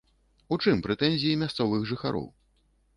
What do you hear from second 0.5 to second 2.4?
У чым прэтэнзіі мясцовых жыхароў?